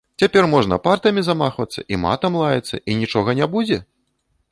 [0.21, 3.77] Цяпер можна партамі замахвацца і матам лаяцца, і нічога не будзе?